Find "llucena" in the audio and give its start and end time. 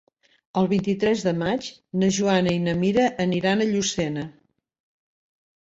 3.75-4.25